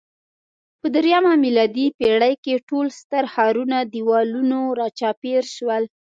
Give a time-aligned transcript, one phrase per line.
[0.79, 5.83] په درېیمه میلادي پېړۍ کې ټول ستر ښارونه دېوالونو راچاپېر شول